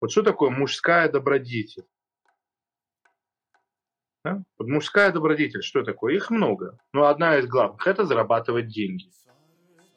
Вот 0.00 0.12
что 0.12 0.22
такое 0.22 0.50
мужская 0.50 1.10
добродетель? 1.10 1.84
Да? 4.24 4.42
Вот 4.58 4.68
мужская 4.68 5.12
добродетель, 5.12 5.62
что 5.62 5.82
такое? 5.82 6.14
Их 6.14 6.30
много. 6.30 6.78
Но 6.92 7.06
одна 7.06 7.38
из 7.38 7.46
главных– 7.46 7.86
это 7.86 8.04
зарабатывать 8.04 8.68
деньги. 8.68 9.10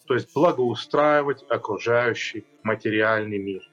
То 0.07 0.15
есть 0.15 0.33
благоустраивать 0.33 1.43
окружающий 1.49 2.45
материальный 2.63 3.37
мир. 3.37 3.63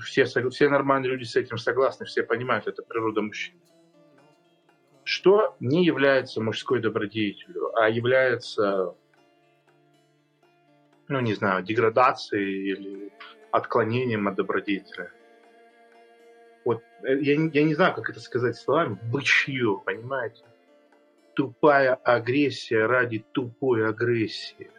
Все, 0.00 0.24
все 0.24 0.68
нормальные 0.68 1.10
люди 1.10 1.24
с 1.24 1.36
этим 1.36 1.58
согласны, 1.58 2.06
все 2.06 2.24
понимают, 2.24 2.66
это 2.66 2.82
природа 2.82 3.22
мужчин. 3.22 3.54
Что 5.04 5.56
не 5.60 5.84
является 5.84 6.40
мужской 6.40 6.80
добродетелью, 6.80 7.76
а 7.76 7.88
является, 7.88 8.96
ну 11.08 11.20
не 11.20 11.34
знаю, 11.34 11.62
деградацией 11.62 12.72
или 12.72 13.12
отклонением 13.52 14.26
от 14.26 14.34
добродетеля. 14.34 15.12
Вот 16.64 16.82
э, 17.04 17.18
я, 17.20 17.34
я 17.34 17.62
не 17.62 17.74
знаю, 17.74 17.94
как 17.94 18.10
это 18.10 18.18
сказать 18.18 18.56
словами, 18.56 18.98
бычье, 19.04 19.80
понимаете? 19.84 20.42
Тупая 21.34 21.94
агрессия 21.94 22.86
ради 22.86 23.24
тупой 23.32 23.88
агрессии. 23.88 24.70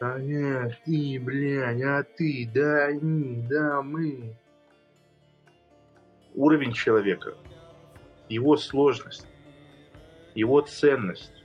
А 0.00 0.18
нет, 0.18 0.78
ты, 0.86 1.20
блядь, 1.20 1.82
а 1.82 2.02
ты, 2.02 2.50
да 2.52 2.86
они, 2.86 3.42
да 3.48 3.82
мы. 3.82 4.34
Уровень 6.34 6.72
человека, 6.72 7.36
его 8.28 8.56
сложность, 8.56 9.26
его 10.34 10.62
ценность, 10.62 11.39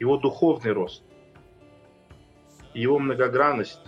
его 0.00 0.16
духовный 0.16 0.72
рост, 0.72 1.04
его 2.74 2.98
многогранность, 2.98 3.80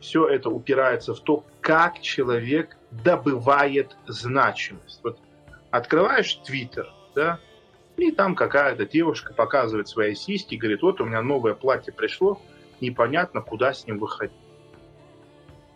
все 0.00 0.28
это 0.28 0.50
упирается 0.50 1.14
в 1.14 1.20
то, 1.20 1.44
как 1.60 2.00
человек 2.00 2.76
добывает 2.90 3.96
значимость. 4.06 5.00
Вот 5.02 5.18
открываешь 5.70 6.34
Твиттер, 6.44 6.92
да, 7.14 7.38
и 7.96 8.10
там 8.10 8.34
какая-то 8.34 8.86
девушка 8.86 9.32
показывает 9.32 9.88
свои 9.88 10.14
сиськи, 10.14 10.56
говорит, 10.56 10.82
вот 10.82 11.00
у 11.00 11.04
меня 11.04 11.22
новое 11.22 11.54
платье 11.54 11.92
пришло, 11.92 12.40
непонятно, 12.80 13.40
куда 13.40 13.72
с 13.72 13.86
ним 13.86 13.98
выходить. 13.98 14.36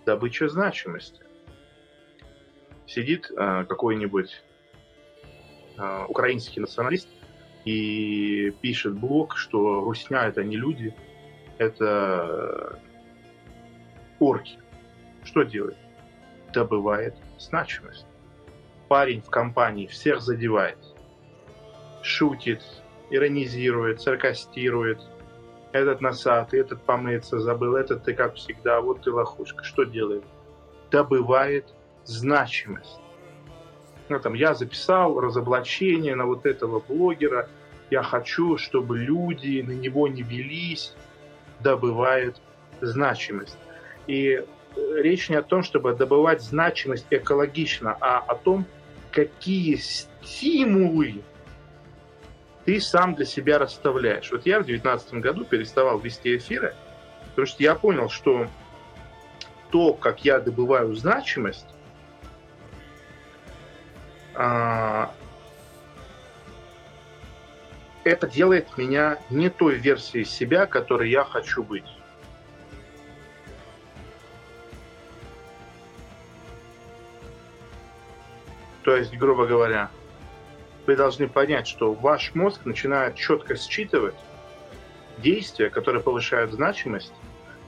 Добыча 0.05 0.49
значимости. 0.49 1.21
Сидит 2.87 3.31
э, 3.31 3.65
какой-нибудь 3.69 4.43
э, 5.79 6.05
украинский 6.09 6.61
националист, 6.61 7.09
и 7.65 8.51
пишет 8.61 8.95
блог, 8.95 9.37
что 9.37 9.81
русня 9.81 10.25
это 10.25 10.43
не 10.43 10.57
люди, 10.57 10.95
это 11.59 12.79
орки. 14.19 14.59
Что 15.25 15.43
делает? 15.43 15.77
Добывает 16.53 17.17
значимость. 17.39 18.07
Парень 18.89 19.23
в 19.23 19.31
компании 19.31 19.87
всех 19.87 20.21
задевает. 20.21 20.79
Шутит, 22.03 22.63
иронизирует, 23.11 24.01
саркастирует. 24.01 25.01
Этот 25.73 26.01
носатый, 26.01 26.61
этот 26.61 26.83
помыться 26.83 27.39
забыл, 27.39 27.77
этот 27.77 28.05
ты 28.05 28.13
как 28.13 28.35
всегда, 28.35 28.81
вот 28.81 29.03
ты 29.03 29.11
лохушка. 29.11 29.65
Что 29.65 29.85
делает? 29.85 30.25
Добывает 30.91 31.73
значимость 32.05 33.01
ну, 34.19 34.23
там, 34.23 34.35
я 34.35 34.55
записал 34.55 35.19
разоблачение 35.21 36.15
на 36.15 36.27
вот 36.27 36.47
этого 36.47 36.81
блогера, 36.81 37.49
я 37.91 38.03
хочу, 38.03 38.57
чтобы 38.57 38.99
люди 38.99 39.61
на 39.61 39.73
него 39.73 40.09
не 40.09 40.23
велись, 40.23 40.95
добывает 41.61 42.37
значимость. 42.81 43.59
И 44.07 44.43
э, 44.77 45.03
речь 45.03 45.29
не 45.29 45.37
о 45.37 45.43
том, 45.43 45.63
чтобы 45.63 45.95
добывать 45.95 46.43
значимость 46.43 47.07
экологично, 47.11 47.97
а 48.01 48.19
о 48.19 48.35
том, 48.35 48.67
какие 49.11 49.77
стимулы 49.77 51.23
ты 52.65 52.81
сам 52.81 53.15
для 53.15 53.25
себя 53.25 53.59
расставляешь. 53.59 54.31
Вот 54.31 54.47
я 54.47 54.61
в 54.61 54.67
2019 54.67 55.15
году 55.15 55.45
переставал 55.45 55.99
вести 55.99 56.37
эфиры, 56.37 56.75
потому 57.31 57.47
что 57.47 57.63
я 57.63 57.75
понял, 57.75 58.09
что 58.09 58.47
то, 59.71 59.95
как 59.95 60.25
я 60.25 60.39
добываю 60.39 60.95
значимость, 60.95 61.67
это 64.35 65.13
делает 68.27 68.77
меня 68.77 69.19
не 69.31 69.49
той 69.51 69.77
версией 69.77 70.25
себя, 70.25 70.67
которой 70.67 71.11
я 71.11 71.25
хочу 71.25 71.63
быть. 71.63 71.87
То 78.83 78.97
есть, 78.97 79.17
грубо 79.17 79.47
говоря, 79.47 79.91
вы 80.87 80.97
должны 80.97 81.29
понять, 81.29 81.69
что 81.69 81.93
ваш 81.93 82.35
мозг 82.35 82.65
начинает 82.65 83.15
четко 83.15 83.57
считывать 83.57 84.17
действия, 85.19 85.71
которые 85.71 86.03
повышают 86.03 86.53
значимость, 86.53 87.13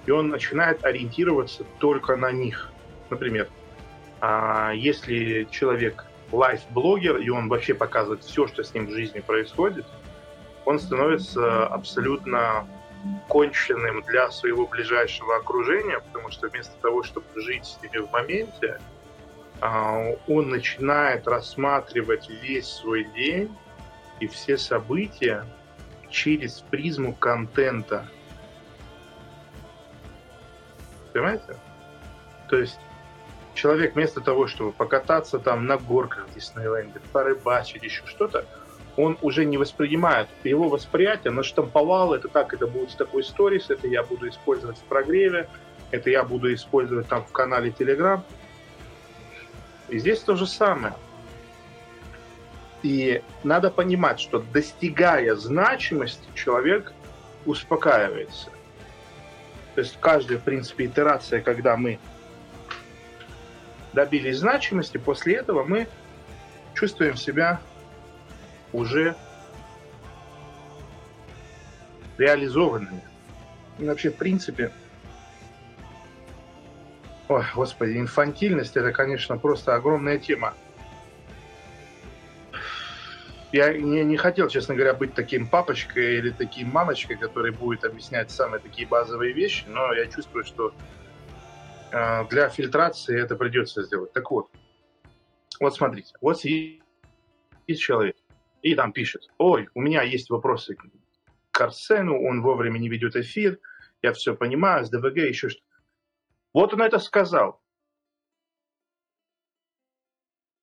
и 0.06 0.10
он 0.10 0.28
начинает 0.28 0.84
ориентироваться 0.84 1.64
только 1.78 2.16
на 2.16 2.32
них. 2.32 2.70
Например, 3.10 3.48
а, 4.20 4.72
если 4.72 5.46
человек 5.50 6.04
лайф-блогер, 6.34 7.18
и 7.18 7.28
он 7.28 7.48
вообще 7.48 7.74
показывает 7.74 8.22
все, 8.24 8.46
что 8.46 8.62
с 8.62 8.74
ним 8.74 8.86
в 8.86 8.90
жизни 8.90 9.20
происходит, 9.20 9.86
он 10.64 10.78
становится 10.78 11.66
абсолютно 11.66 12.66
конченным 13.28 14.02
для 14.02 14.30
своего 14.30 14.66
ближайшего 14.66 15.36
окружения, 15.36 16.00
потому 16.00 16.30
что 16.30 16.48
вместо 16.48 16.74
того, 16.80 17.02
чтобы 17.02 17.26
жить 17.36 17.66
с 17.66 17.82
ними 17.82 17.98
в 17.98 18.10
моменте, 18.10 18.80
а, 19.60 20.12
он 20.26 20.48
начинает 20.48 21.26
рассматривать 21.28 22.28
весь 22.28 22.66
свой 22.66 23.04
день 23.04 23.54
и 24.20 24.26
все 24.26 24.56
события 24.56 25.44
через 26.08 26.60
призму 26.70 27.14
контента. 27.14 28.08
Понимаете? 31.12 31.56
То 32.48 32.56
есть 32.56 32.78
человек 33.54 33.94
вместо 33.94 34.20
того, 34.20 34.46
чтобы 34.46 34.72
покататься 34.72 35.38
там 35.38 35.66
на 35.66 35.76
горках 35.78 36.26
в 36.28 36.34
Диснейленде, 36.34 37.00
порыбачить, 37.12 37.82
еще 37.82 38.02
что-то, 38.06 38.44
он 38.96 39.18
уже 39.22 39.44
не 39.44 39.58
воспринимает. 39.58 40.28
Его 40.44 40.68
восприятие 40.68 41.32
наштамповал, 41.32 42.14
это 42.14 42.28
так, 42.28 42.54
это 42.54 42.66
будет 42.66 42.96
такой 42.96 43.24
сторис, 43.24 43.70
это 43.70 43.88
я 43.88 44.02
буду 44.02 44.28
использовать 44.28 44.78
в 44.78 44.82
прогреве, 44.82 45.48
это 45.90 46.10
я 46.10 46.24
буду 46.24 46.52
использовать 46.54 47.08
там 47.08 47.24
в 47.24 47.32
канале 47.32 47.70
Telegram. 47.70 48.20
И 49.88 49.98
здесь 49.98 50.20
то 50.20 50.36
же 50.36 50.46
самое. 50.46 50.94
И 52.82 53.22
надо 53.42 53.70
понимать, 53.70 54.20
что 54.20 54.40
достигая 54.52 55.34
значимости, 55.36 56.26
человек 56.34 56.92
успокаивается. 57.46 58.50
То 59.74 59.80
есть 59.80 59.98
каждая, 60.00 60.38
в 60.38 60.42
принципе, 60.42 60.86
итерация, 60.86 61.40
когда 61.40 61.76
мы 61.76 61.98
добились 63.94 64.38
значимости, 64.38 64.98
после 64.98 65.36
этого 65.36 65.64
мы 65.64 65.86
чувствуем 66.74 67.16
себя 67.16 67.60
уже 68.72 69.14
реализованными. 72.18 73.00
И 73.78 73.84
вообще, 73.86 74.10
в 74.10 74.16
принципе, 74.16 74.70
ой, 77.28 77.44
господи, 77.54 77.98
инфантильность 77.98 78.76
это, 78.76 78.92
конечно, 78.92 79.38
просто 79.38 79.74
огромная 79.74 80.18
тема. 80.18 80.54
Я 83.52 83.72
не, 83.72 84.02
не 84.02 84.16
хотел, 84.16 84.48
честно 84.48 84.74
говоря, 84.74 84.94
быть 84.94 85.14
таким 85.14 85.46
папочкой 85.46 86.16
или 86.16 86.30
таким 86.30 86.70
мамочкой, 86.70 87.16
который 87.16 87.52
будет 87.52 87.84
объяснять 87.84 88.32
самые 88.32 88.60
такие 88.60 88.86
базовые 88.86 89.32
вещи, 89.32 89.64
но 89.68 89.92
я 89.94 90.06
чувствую, 90.06 90.44
что 90.44 90.74
для 91.94 92.48
фильтрации 92.48 93.20
это 93.20 93.36
придется 93.36 93.82
сделать. 93.84 94.12
Так 94.12 94.30
вот, 94.30 94.50
вот 95.60 95.74
смотрите, 95.74 96.12
вот 96.20 96.42
есть 96.44 97.80
человек, 97.80 98.16
и 98.62 98.74
там 98.74 98.92
пишет, 98.92 99.28
ой, 99.38 99.68
у 99.74 99.80
меня 99.80 100.02
есть 100.02 100.28
вопросы 100.30 100.76
к 101.50 101.60
Арсену, 101.60 102.20
он 102.26 102.42
вовремя 102.42 102.78
не 102.78 102.88
ведет 102.88 103.14
эфир, 103.14 103.60
я 104.02 104.12
все 104.12 104.34
понимаю, 104.34 104.84
с 104.84 104.90
ДВГ, 104.90 105.18
еще 105.18 105.48
что 105.48 105.62
Вот 106.52 106.74
он 106.74 106.82
это 106.82 106.98
сказал. 106.98 107.62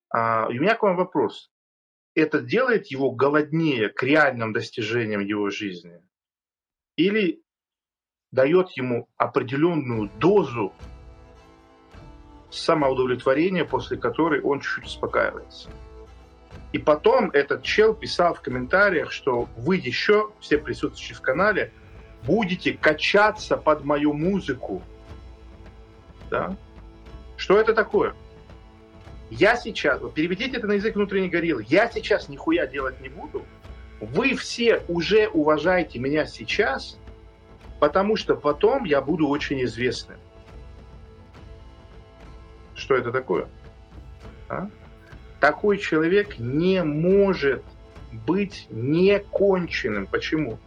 А, 0.09 0.47
у 0.47 0.51
меня 0.51 0.75
к 0.75 0.83
вам 0.83 0.97
вопрос. 0.97 1.49
Это 2.13 2.41
делает 2.41 2.87
его 2.87 3.11
голоднее 3.11 3.87
к 3.87 4.03
реальным 4.03 4.51
достижениям 4.51 5.21
его 5.21 5.49
жизни? 5.49 6.03
Или 6.97 7.41
дает 8.31 8.71
ему 8.71 9.07
определенную 9.15 10.09
дозу 10.19 10.73
самоудовлетворение, 12.51 13.65
после 13.65 13.97
которой 13.97 14.41
он 14.41 14.59
чуть-чуть 14.59 14.85
успокаивается. 14.85 15.69
И 16.73 16.77
потом 16.77 17.29
этот 17.31 17.63
чел 17.63 17.93
писал 17.93 18.33
в 18.33 18.41
комментариях, 18.41 19.11
что 19.11 19.49
вы 19.57 19.77
еще, 19.77 20.31
все 20.39 20.57
присутствующие 20.57 21.15
в 21.15 21.21
канале, 21.21 21.71
будете 22.23 22.73
качаться 22.73 23.57
под 23.57 23.83
мою 23.83 24.13
музыку. 24.13 24.81
Да? 26.29 26.55
Что 27.35 27.59
это 27.59 27.73
такое? 27.73 28.13
Я 29.29 29.55
сейчас, 29.55 30.01
переведите 30.13 30.57
это 30.57 30.67
на 30.67 30.73
язык 30.73 30.95
внутренней 30.95 31.29
гориллы, 31.29 31.65
я 31.67 31.89
сейчас 31.89 32.29
нихуя 32.29 32.67
делать 32.67 32.99
не 33.01 33.09
буду. 33.09 33.45
Вы 33.99 34.35
все 34.35 34.81
уже 34.87 35.27
уважаете 35.27 35.99
меня 35.99 36.25
сейчас, 36.25 36.97
потому 37.79 38.15
что 38.15 38.35
потом 38.35 38.83
я 38.83 39.01
буду 39.01 39.27
очень 39.27 39.63
известным. 39.63 40.17
Что 42.81 42.95
это 42.95 43.11
такое? 43.11 43.47
А? 44.49 44.67
Такой 45.39 45.77
человек 45.77 46.39
не 46.39 46.83
может 46.83 47.63
быть 48.11 48.65
неконченным. 48.71 50.07
Почему? 50.07 50.57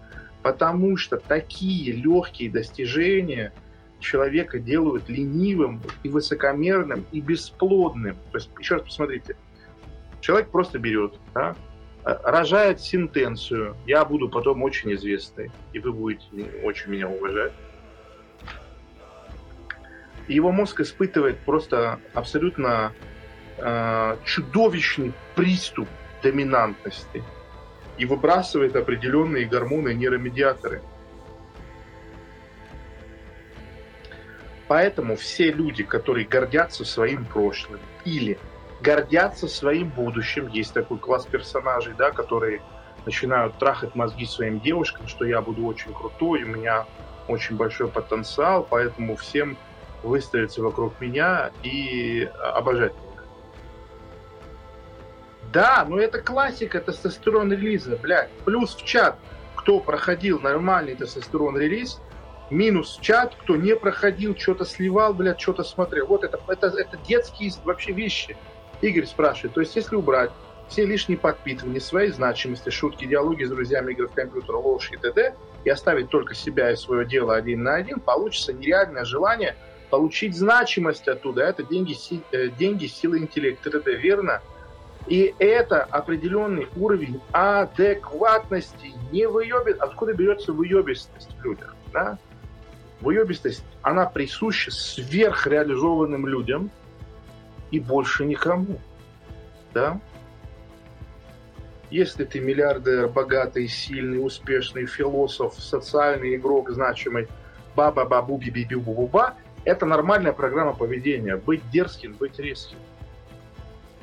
Потому 0.41 0.97
что 0.97 1.17
такие 1.17 1.93
легкие 1.93 2.51
достижения 2.51 3.53
человека 3.99 4.61
делают 4.61 5.09
ленивым 5.09 5.83
и 6.05 6.09
высокомерным 6.09 7.05
и 7.11 7.21
бесплодным. 7.21 8.15
То 8.31 8.39
есть, 8.39 8.51
еще 8.61 8.77
раз 8.77 8.85
посмотрите, 8.85 9.37
человек 10.21 10.51
просто 10.51 10.79
берет, 10.79 11.15
да, 11.35 11.57
рожает 12.05 12.81
сентенцию, 12.81 13.77
я 13.87 14.05
буду 14.05 14.29
потом 14.29 14.63
очень 14.63 14.95
известный, 14.95 15.51
и 15.73 15.81
вы 15.81 15.93
будете 15.93 16.47
очень 16.63 16.93
меня 16.93 17.09
уважать. 17.09 17.53
Его 20.29 20.53
мозг 20.53 20.81
испытывает 20.81 21.39
просто 21.41 22.01
абсолютно 22.15 22.93
э, 23.59 24.17
чудовищный 24.25 25.13
приступ 25.35 25.89
доминантности 26.23 27.23
и 27.99 28.07
выбрасывает 28.07 28.75
определенные 28.77 29.45
гормоны, 29.45 29.95
нейромедиаторы. 29.95 30.83
Поэтому 34.67 35.17
все 35.17 35.53
люди, 35.53 35.85
которые 35.85 36.27
гордятся 36.27 36.85
своим 36.85 37.27
прошлым 37.27 37.81
или 38.05 38.39
гордятся 38.81 39.47
своим 39.47 39.89
будущим, 39.91 40.49
есть 40.49 40.73
такой 40.73 40.99
класс 40.99 41.27
персонажей, 41.27 41.95
да, 41.97 42.11
которые 42.11 42.63
начинают 43.05 43.59
трахать 43.59 43.95
мозги 43.95 44.25
своим 44.25 44.61
девушкам, 44.61 45.07
что 45.07 45.27
я 45.27 45.43
буду 45.43 45.67
очень 45.67 45.93
крутой, 45.93 46.45
у 46.45 46.49
меня 46.49 46.87
очень 47.29 47.57
большой 47.57 47.89
потенциал, 47.89 48.67
поэтому 48.69 49.17
всем 49.17 49.59
выставиться 50.05 50.63
вокруг 50.63 51.01
меня 51.01 51.51
и 51.63 52.29
обожать 52.55 52.93
меня. 52.93 53.23
Да, 55.53 55.87
но 55.89 55.99
это 55.99 56.21
классика 56.21 56.81
тестостерон 56.81 57.53
релиза, 57.53 57.97
блядь. 57.97 58.31
Плюс 58.45 58.75
в 58.75 58.85
чат, 58.85 59.17
кто 59.55 59.81
проходил 59.81 60.41
нормальный 60.41 60.95
тестостерон 60.95 61.57
релиз, 61.57 62.01
минус 62.51 62.99
в 62.99 63.03
чат, 63.03 63.35
кто 63.41 63.57
не 63.57 63.77
проходил, 63.77 64.37
что-то 64.37 64.65
сливал, 64.65 65.15
блядь, 65.15 65.41
что-то 65.41 65.63
смотрел. 65.63 66.07
Вот 66.07 66.25
это, 66.25 66.41
это, 66.49 66.67
это 66.67 66.97
детские 67.07 67.53
вообще 67.65 67.93
вещи. 67.93 68.37
Игорь 68.81 69.07
спрашивает, 69.07 69.55
то 69.55 69.61
есть 69.61 69.75
если 69.77 69.97
убрать 69.97 70.31
все 70.69 70.85
лишние 70.87 71.19
подпитывания, 71.19 71.81
своей 71.81 72.11
значимости, 72.11 72.71
шутки, 72.71 73.05
диалоги 73.05 73.45
с 73.45 73.51
друзьями, 73.51 73.93
игры 73.93 74.09
в 74.09 74.13
компьютер, 74.13 74.57
ложь 74.57 74.91
и 74.93 74.97
т.д., 74.97 75.35
и 75.65 75.71
оставить 75.71 76.11
только 76.11 76.35
себя 76.35 76.71
и 76.73 76.77
свое 76.77 77.07
дело 77.07 77.35
один 77.35 77.63
на 77.63 77.75
один, 77.75 78.01
получится 78.01 78.53
нереальное 78.53 79.05
желание 79.05 79.57
получить 79.91 80.37
значимость 80.37 81.09
оттуда. 81.09 81.43
Это 81.43 81.63
деньги, 81.63 81.95
э, 82.33 82.49
деньги 82.49 82.87
силы 82.87 83.19
интеллекта. 83.19 83.71
Это 83.77 83.93
верно? 83.93 84.41
И 85.07 85.35
это 85.39 85.83
определенный 85.83 86.69
уровень 86.77 87.21
адекватности, 87.33 88.93
не 89.13 89.27
выебит. 89.27 89.79
Откуда 89.81 90.15
берется 90.15 90.53
выебистость 90.53 91.31
в 91.39 91.45
людях? 91.45 91.75
Да? 91.93 92.19
Выебистость, 93.01 93.65
она 93.83 94.07
присуща 94.07 94.71
сверхреализованным 94.71 96.27
людям 96.27 96.71
и 97.71 97.81
больше 97.81 98.25
никому. 98.25 98.81
Да? 99.75 100.01
Если 101.91 102.25
ты 102.25 102.41
миллиардер, 102.41 103.09
богатый, 103.09 103.69
сильный, 103.69 104.25
успешный, 104.25 104.87
философ, 104.87 105.55
социальный 105.59 106.37
игрок, 106.37 106.71
значимый, 106.71 107.29
баба-бабу, 107.77 108.39
би-би-бу-бу-ба, 108.39 109.35
это 109.65 109.87
нормальная 109.87 110.33
программа 110.33 110.75
поведения. 110.75 111.37
Быть 111.37 111.69
дерзким, 111.71 112.15
быть 112.15 112.39
резким. 112.39 112.79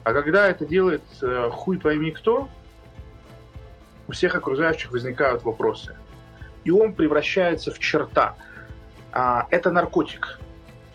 А 0.04 0.14
когда 0.14 0.48
это 0.50 0.66
делает 0.66 1.04
э, 1.22 1.50
хуй 1.52 1.78
пойми 1.78 2.12
кто, 2.12 2.50
у 4.08 4.14
всех 4.14 4.36
окружающих 4.36 4.92
возникают 4.92 5.44
вопросы. 5.44 5.96
И 6.64 6.72
он 6.72 6.94
превращается 6.94 7.72
в 7.72 7.80
черта. 7.80 8.36
А, 9.12 9.48
это 9.52 9.72
наркотик, 9.72 10.40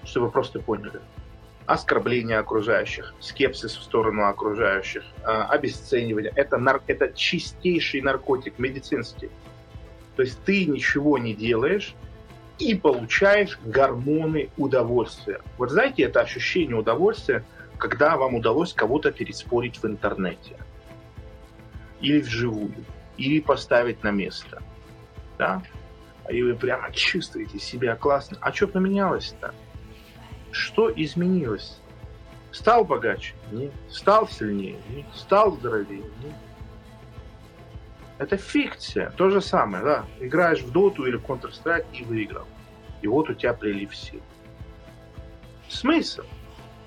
чтобы 0.04 0.26
вы 0.26 0.32
просто 0.32 0.60
поняли. 0.60 1.00
Оскорбление 1.66 2.38
окружающих, 2.38 3.14
скепсис 3.20 3.76
в 3.76 3.82
сторону 3.82 4.26
окружающих, 4.26 5.02
а, 5.22 5.46
обесценивание. 5.46 6.32
Это, 6.34 6.58
нар- 6.58 6.82
это 6.86 7.12
чистейший 7.12 8.00
наркотик, 8.00 8.58
медицинский. 8.58 9.30
То 10.16 10.22
есть 10.22 10.42
ты 10.44 10.66
ничего 10.66 11.18
не 11.18 11.34
делаешь, 11.34 11.94
и 12.58 12.74
получаешь 12.74 13.58
гормоны 13.64 14.50
удовольствия. 14.56 15.40
Вот 15.58 15.70
знаете, 15.70 16.04
это 16.04 16.20
ощущение 16.20 16.76
удовольствия, 16.76 17.44
когда 17.78 18.16
вам 18.16 18.34
удалось 18.34 18.72
кого-то 18.72 19.12
переспорить 19.12 19.78
в 19.82 19.86
интернете. 19.86 20.56
Или 22.00 22.20
вживую. 22.20 22.72
Или 23.16 23.40
поставить 23.40 24.02
на 24.02 24.10
место. 24.10 24.62
Да? 25.38 25.62
И 26.30 26.42
вы 26.42 26.54
прямо 26.54 26.90
чувствуете 26.92 27.58
себя 27.58 27.96
классно. 27.96 28.38
А 28.40 28.52
что 28.52 28.68
поменялось-то? 28.68 29.54
Что 30.50 30.90
изменилось? 30.90 31.78
Стал 32.50 32.84
богаче? 32.84 33.34
Нет. 33.52 33.72
Стал 33.90 34.28
сильнее? 34.28 34.78
Нет. 34.88 35.06
Стал 35.14 35.52
здоровее? 35.52 36.04
Нет. 36.22 36.34
Это 38.18 38.36
фикция. 38.36 39.10
То 39.10 39.30
же 39.30 39.40
самое, 39.40 39.84
да. 39.84 40.04
Играешь 40.20 40.62
в 40.62 40.72
доту 40.72 41.04
или 41.06 41.16
в 41.16 41.24
Counter-Strike 41.24 41.86
и 41.92 42.04
выиграл. 42.04 42.46
И 43.02 43.08
вот 43.08 43.28
у 43.28 43.34
тебя 43.34 43.52
прилив 43.52 43.94
сил. 43.94 44.22
Смысл? 45.68 46.22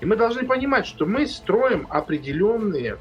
И 0.00 0.06
мы 0.06 0.16
должны 0.16 0.46
понимать, 0.46 0.86
что 0.86 1.06
мы 1.06 1.26
строим 1.26 1.86
определенные 1.90 2.98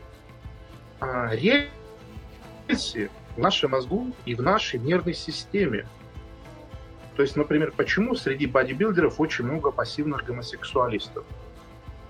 а, 1.00 1.32
рельсы 1.34 3.10
в 3.36 3.40
нашем 3.40 3.72
мозгу 3.72 4.12
и 4.26 4.36
в 4.36 4.42
нашей 4.42 4.80
нервной 4.80 5.14
системе. 5.14 5.88
То 7.16 7.24
есть, 7.24 7.36
например, 7.36 7.74
почему 7.76 8.16
среди 8.16 8.46
бодибилдеров 8.46 9.20
очень 9.20 9.46
много 9.46 9.72
пассивных 9.72 10.26
гомосексуалистов? 10.26 11.26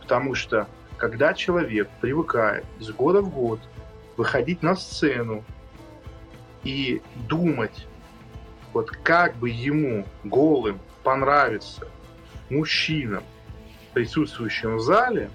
Потому 0.01 0.36
что 0.36 0.67
когда 0.98 1.34
человек 1.34 1.88
привыкает 2.01 2.65
из 2.79 2.91
года 2.91 3.22
в 3.22 3.29
год 3.29 3.60
выходить 4.17 4.63
на 4.63 4.75
сцену 4.75 5.46
и 6.63 7.01
думать, 7.28 7.88
вот 8.74 8.92
как 8.92 9.36
бы 9.38 9.50
ему 9.50 10.06
голым 10.24 10.80
понравится 11.04 11.88
мужчинам, 12.50 13.24
присутствующим 13.94 14.78
в 14.78 14.82
зале, 14.82 15.30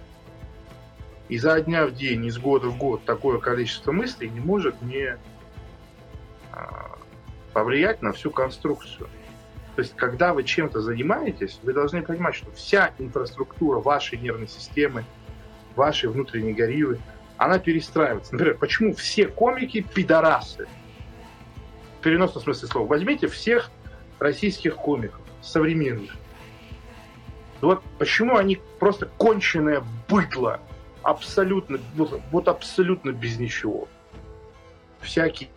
и 1.29 1.39
за 1.39 1.61
дня 1.61 1.87
в 1.87 1.95
день, 1.95 2.27
из 2.27 2.39
года 2.39 2.69
в 2.69 2.77
год 2.77 3.05
такое 3.05 3.39
количество 3.39 3.93
мыслей 3.93 4.29
не 4.29 4.41
может 4.41 4.81
не 4.83 5.17
а, 6.53 6.99
повлиять 7.53 8.03
на 8.03 8.13
всю 8.13 8.31
конструкцию. 8.31 9.09
То 9.75 9.83
есть, 9.83 9.97
когда 9.97 10.35
вы 10.35 10.45
чем-то 10.45 10.81
занимаетесь, 10.81 11.59
вы 11.63 11.73
должны 11.73 12.03
понимать, 12.03 12.37
что 12.37 12.53
вся 12.53 12.93
инфраструктура 12.99 13.81
вашей 13.81 14.19
нервной 14.19 14.47
системы, 14.47 15.05
вашей 15.75 16.09
внутренней 16.09 16.53
гориллы, 16.53 17.01
она 17.37 17.59
перестраивается. 17.59 18.33
Например, 18.35 18.57
почему 18.57 18.95
все 18.95 19.27
комики 19.27 19.81
пидорасы? 19.81 20.69
Переносном 22.05 22.45
смысле 22.45 22.69
слова. 22.69 22.87
Возьмите 22.87 23.29
всех 23.29 23.71
российских 24.19 24.77
комиков, 24.77 25.23
современных. 25.41 26.15
Вот 27.63 27.83
почему 27.99 28.37
они 28.37 28.61
просто 28.79 29.07
конченое 29.17 29.83
быдло, 30.07 30.61
абсолютно, 31.03 31.79
вот, 31.95 32.21
вот 32.31 32.49
абсолютно 32.49 33.11
без 33.11 33.39
ничего. 33.39 33.89
Всякие 35.01 35.49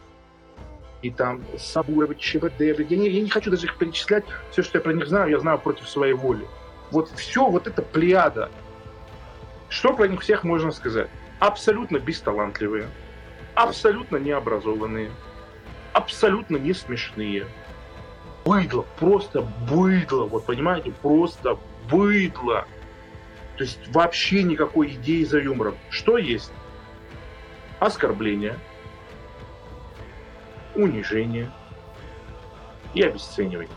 и 1.02 1.12
там 1.12 1.44
Сабуровы, 1.58 2.16
ЧВД, 2.16 2.62
я 2.62 2.98
не, 2.98 3.10
я 3.10 3.22
не 3.22 3.30
хочу 3.30 3.52
даже 3.52 3.66
их 3.66 3.78
перечислять, 3.78 4.24
все, 4.52 4.64
что 4.64 4.78
я 4.78 4.82
про 4.82 4.94
них 4.94 5.06
знаю, 5.06 5.30
я 5.30 5.40
знаю 5.40 5.60
против 5.60 5.90
своей 5.90 6.14
воли. 6.14 6.48
Вот 6.92 7.10
все 7.18 7.46
вот 7.46 7.68
это 7.68 7.82
плеяда. 7.82 8.50
Что 9.68 9.94
про 9.94 10.08
них 10.08 10.22
всех 10.22 10.46
можно 10.46 10.72
сказать? 10.72 11.10
Абсолютно 11.40 12.00
бесталантливые, 12.00 12.88
абсолютно 13.54 14.16
необразованные, 14.16 15.12
абсолютно 16.08 16.58
не 16.58 16.74
смешные, 16.74 17.46
быдло, 18.46 18.86
просто 19.00 19.42
быдло, 19.70 20.26
вот 20.26 20.46
понимаете, 20.46 20.92
просто 21.02 21.58
быдло. 21.92 22.66
То 23.58 23.64
есть 23.64 23.80
вообще 23.90 24.44
никакой 24.44 24.92
идеи 24.94 25.24
за 25.24 25.40
юмором. 25.40 25.76
Что 25.90 26.18
есть? 26.18 26.52
оскорбление, 27.80 28.58
унижение 30.76 31.52
и 32.94 33.02
обесценивание. 33.02 33.70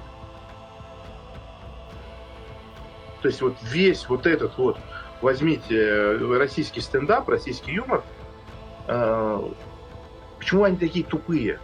То 3.23 3.29
есть 3.29 3.43
вот 3.43 3.57
весь 3.63 4.09
вот 4.09 4.27
этот 4.27 4.57
вот, 4.57 4.79
возьмите 5.21 5.77
э, 5.77 6.39
российский 6.39 6.81
стендап, 6.81 7.29
российский 7.29 7.73
юмор, 7.73 8.03
э, 8.89 9.43
почему 10.39 10.65
они 10.65 10.79
такие 10.79 11.05
тупые? 11.05 11.61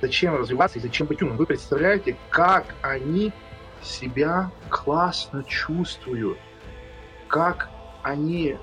Зачем 0.00 0.36
развиваться 0.36 0.78
и 0.78 0.82
зачем 0.82 1.06
быть 1.06 1.22
умным? 1.22 1.36
Вы 1.36 1.46
представляете, 1.46 2.16
как 2.30 2.74
они 2.82 3.32
себя 3.82 4.50
классно 4.68 5.44
чувствуют, 5.44 6.38
как 7.26 7.68
они, 8.02 8.56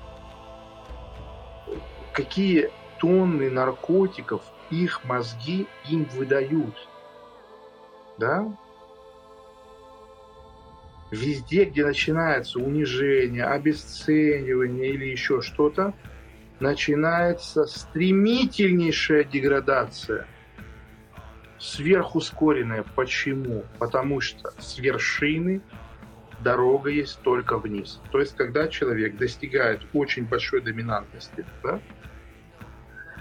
какие 2.12 2.70
тонны 2.98 3.50
наркотиков 3.50 4.42
их 4.70 5.04
мозги 5.04 5.66
им 5.88 6.04
выдают. 6.04 6.88
Да? 8.18 8.50
Везде, 11.10 11.64
где 11.64 11.84
начинается 11.84 12.58
унижение, 12.58 13.44
обесценивание 13.44 14.90
или 14.90 15.04
еще 15.04 15.40
что-то, 15.40 15.94
начинается 16.58 17.66
стремительнейшая 17.66 19.24
деградация. 19.24 20.26
Сверхускоренная. 21.66 22.84
Почему? 22.94 23.64
Потому 23.80 24.20
что 24.20 24.52
с 24.60 24.78
вершины 24.78 25.60
дорога 26.40 26.90
есть 26.90 27.20
только 27.22 27.58
вниз. 27.58 28.00
То 28.12 28.20
есть, 28.20 28.36
когда 28.36 28.68
человек 28.68 29.16
достигает 29.16 29.80
очень 29.92 30.26
большой 30.26 30.60
доминантности, 30.60 31.44
да, 31.64 31.80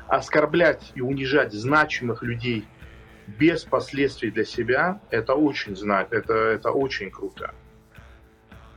оскорблять 0.07 0.91
и 0.93 1.01
унижать 1.01 1.53
значимых 1.53 2.21
людей 2.21 2.67
без 3.25 3.63
последствий 3.63 4.29
для 4.29 4.45
себя, 4.45 5.01
это 5.09 5.33
очень 5.33 5.75
знать, 5.75 6.09
это, 6.11 6.33
это 6.33 6.69
очень 6.69 7.09
круто. 7.09 7.51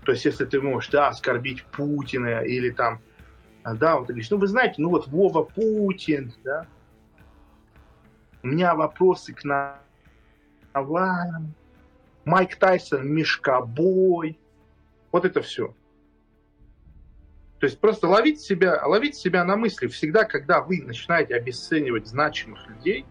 То 0.06 0.12
есть, 0.12 0.24
если 0.24 0.46
ты 0.46 0.62
можешь, 0.62 0.88
да, 0.88 1.08
оскорбить 1.08 1.62
Путина 1.64 2.40
или 2.40 2.70
там, 2.70 3.02
да, 3.64 3.98
вот 3.98 4.06
ты 4.06 4.14
говоришь, 4.14 4.30
ну 4.30 4.38
вы 4.38 4.46
знаете, 4.46 4.76
ну 4.78 4.88
вот 4.88 5.08
Вова 5.08 5.42
Путин, 5.42 6.32
да, 6.42 6.66
у 8.42 8.46
меня 8.46 8.74
вопросы 8.74 9.34
к 9.34 9.44
Навальному, 9.44 11.52
Майк 12.24 12.56
Тайсон, 12.56 13.08
Мешкобой, 13.08 14.38
вот 15.12 15.24
это 15.24 15.42
все. 15.42 15.74
То 17.58 17.66
есть 17.66 17.80
просто 17.80 18.06
ловить 18.06 18.40
себя, 18.40 18.86
ловить 18.86 19.16
себя 19.16 19.44
на 19.44 19.56
мысли 19.56 19.88
всегда, 19.88 20.24
когда 20.24 20.60
вы 20.60 20.82
начинаете 20.82 21.34
обесценивать 21.34 22.06
значимых 22.06 22.66
людей, 22.68 23.04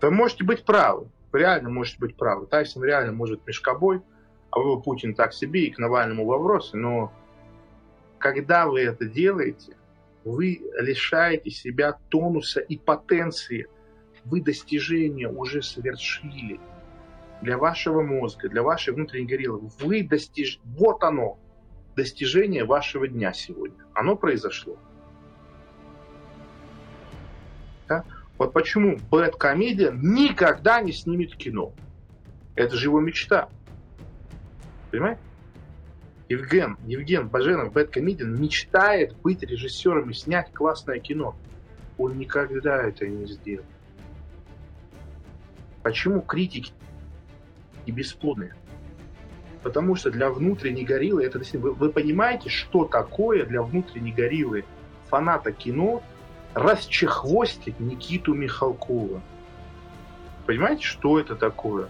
вы 0.00 0.10
можете 0.10 0.44
быть 0.44 0.64
правы. 0.64 1.08
Вы 1.30 1.40
реально 1.40 1.70
можете 1.70 1.98
быть 1.98 2.16
правы. 2.16 2.46
Тайсон 2.46 2.84
реально 2.84 3.12
может 3.12 3.46
мешкобой, 3.46 4.00
а 4.50 4.58
вы 4.58 4.80
Путин 4.80 5.14
так 5.14 5.32
себе 5.32 5.66
и 5.66 5.70
к 5.70 5.78
Навальному 5.78 6.24
вопросы. 6.24 6.76
Но 6.76 7.12
когда 8.18 8.66
вы 8.66 8.80
это 8.80 9.04
делаете, 9.04 9.76
вы 10.24 10.60
лишаете 10.78 11.50
себя 11.50 11.98
тонуса 12.08 12.60
и 12.60 12.76
потенции. 12.76 13.68
Вы 14.24 14.40
достижения 14.42 15.28
уже 15.28 15.62
совершили 15.62 16.60
для 17.42 17.58
вашего 17.58 18.02
мозга, 18.02 18.48
для 18.48 18.62
вашей 18.62 18.92
внутренней 18.94 19.26
гориллы. 19.26 19.70
Вы 19.80 20.02
достиж... 20.02 20.60
Вот 20.64 21.02
оно, 21.02 21.38
достижение 21.96 22.64
вашего 22.64 23.06
дня 23.08 23.32
сегодня. 23.32 23.84
Оно 23.94 24.16
произошло. 24.16 24.76
Да? 27.88 28.04
Вот 28.36 28.52
почему 28.52 28.98
BadComedian 29.10 30.00
никогда 30.00 30.80
не 30.80 30.92
снимет 30.92 31.34
кино. 31.36 31.72
Это 32.54 32.76
же 32.76 32.86
его 32.86 33.00
мечта. 33.00 33.48
Понимаете? 34.90 35.20
Евген, 36.28 36.76
Евген 36.86 37.28
Баженов, 37.28 37.72
BadComedian, 37.72 38.40
мечтает 38.40 39.16
быть 39.16 39.42
режиссером 39.42 40.10
и 40.10 40.14
снять 40.14 40.52
классное 40.52 40.98
кино. 40.98 41.36
Он 41.96 42.18
никогда 42.18 42.82
это 42.82 43.06
не 43.08 43.26
сделал. 43.26 43.64
Почему 45.88 46.20
критики 46.20 46.70
бесплодные? 47.86 48.54
Потому 49.62 49.96
что 49.96 50.10
для 50.10 50.28
внутренней 50.28 50.84
гориллы 50.84 51.24
это 51.24 51.40
вы, 51.54 51.72
вы 51.72 51.90
понимаете, 51.90 52.50
что 52.50 52.84
такое 52.84 53.46
для 53.46 53.62
внутренней 53.62 54.12
гориллы 54.12 54.66
фаната 55.08 55.50
кино 55.50 56.02
расчехвостить 56.52 57.80
Никиту 57.80 58.34
Михалкова. 58.34 59.22
Понимаете, 60.44 60.84
что 60.84 61.18
это 61.18 61.34
такое? 61.36 61.88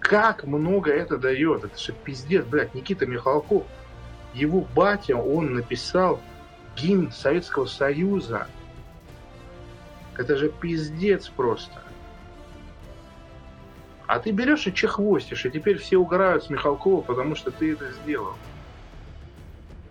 Как 0.00 0.42
много 0.42 0.90
это 0.90 1.18
дает? 1.18 1.62
Это 1.62 1.78
же 1.78 1.92
пиздец, 1.92 2.44
блядь, 2.44 2.74
Никита 2.74 3.06
Михалков. 3.06 3.62
Его 4.34 4.66
батя, 4.74 5.14
он 5.14 5.54
написал 5.54 6.20
гимн 6.74 7.12
Советского 7.12 7.66
Союза. 7.66 8.48
Это 10.16 10.36
же 10.36 10.48
пиздец 10.48 11.28
просто. 11.28 11.80
А 14.12 14.18
ты 14.18 14.30
берешь 14.30 14.66
и 14.66 14.74
чехвостишь, 14.74 15.46
и 15.46 15.50
теперь 15.50 15.78
все 15.78 15.96
угорают 15.96 16.44
с 16.44 16.50
Михалкова, 16.50 17.00
потому 17.00 17.34
что 17.34 17.50
ты 17.50 17.72
это 17.72 17.90
сделал. 17.92 18.34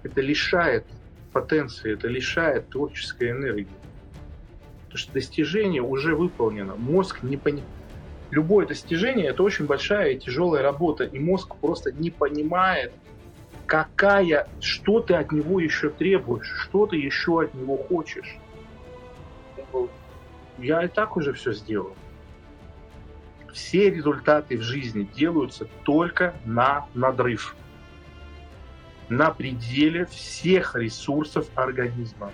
Это 0.04 0.22
лишает 0.22 0.86
потенции, 1.34 1.94
это 1.94 2.08
лишает 2.08 2.70
творческой 2.70 3.32
энергии. 3.32 3.80
Потому 4.84 4.98
что 5.00 5.14
достижение 5.14 5.82
уже 5.82 6.16
выполнено. 6.16 6.76
Мозг 6.76 7.24
не 7.24 7.36
понимает. 7.36 7.68
Любое 8.30 8.68
достижение 8.68 9.26
это 9.26 9.42
очень 9.42 9.66
большая 9.66 10.12
и 10.12 10.20
тяжелая 10.20 10.62
работа, 10.62 11.04
и 11.04 11.18
мозг 11.18 11.56
просто 11.56 11.92
не 11.92 12.12
понимает, 12.12 12.94
какая, 13.66 14.48
что 14.60 15.00
ты 15.00 15.16
от 15.16 15.32
него 15.32 15.60
еще 15.60 15.90
требуешь, 15.90 16.54
что 16.60 16.86
ты 16.86 16.96
еще 16.96 17.42
от 17.42 17.56
него 17.56 17.76
хочешь. 17.76 18.38
Я 20.60 20.84
и 20.84 20.88
так 20.90 21.18
уже 21.18 21.34
все 21.34 21.54
сделал 21.54 21.96
все 23.54 23.90
результаты 23.90 24.58
в 24.58 24.62
жизни 24.62 25.04
делаются 25.04 25.66
только 25.84 26.36
на 26.46 26.88
надрыв, 26.94 27.56
на 29.10 29.32
пределе 29.32 30.06
всех 30.06 30.76
ресурсов 30.76 31.48
организма. 31.56 32.32